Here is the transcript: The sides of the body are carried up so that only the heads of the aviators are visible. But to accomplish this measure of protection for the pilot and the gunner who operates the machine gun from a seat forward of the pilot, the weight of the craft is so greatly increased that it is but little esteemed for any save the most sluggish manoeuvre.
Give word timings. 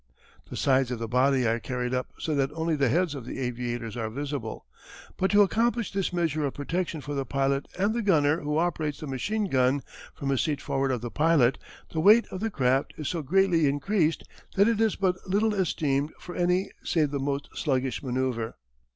The 0.49 0.57
sides 0.57 0.89
of 0.89 0.97
the 0.97 1.07
body 1.07 1.45
are 1.45 1.59
carried 1.59 1.93
up 1.93 2.07
so 2.17 2.33
that 2.33 2.49
only 2.53 2.75
the 2.75 2.89
heads 2.89 3.13
of 3.13 3.23
the 3.23 3.37
aviators 3.39 3.95
are 3.95 4.09
visible. 4.09 4.65
But 5.15 5.29
to 5.29 5.43
accomplish 5.43 5.91
this 5.91 6.11
measure 6.11 6.43
of 6.43 6.55
protection 6.55 7.01
for 7.01 7.13
the 7.13 7.23
pilot 7.23 7.67
and 7.77 7.93
the 7.93 8.01
gunner 8.01 8.39
who 8.39 8.57
operates 8.57 8.99
the 8.99 9.05
machine 9.05 9.45
gun 9.45 9.83
from 10.15 10.31
a 10.31 10.39
seat 10.39 10.59
forward 10.59 10.89
of 10.89 11.01
the 11.01 11.11
pilot, 11.11 11.59
the 11.91 11.99
weight 11.99 12.25
of 12.31 12.39
the 12.39 12.49
craft 12.49 12.95
is 12.97 13.09
so 13.09 13.21
greatly 13.21 13.67
increased 13.67 14.23
that 14.55 14.67
it 14.67 14.81
is 14.81 14.95
but 14.95 15.17
little 15.29 15.53
esteemed 15.53 16.13
for 16.19 16.35
any 16.35 16.71
save 16.81 17.11
the 17.11 17.19
most 17.19 17.49
sluggish 17.53 18.01
manoeuvre. 18.01 18.55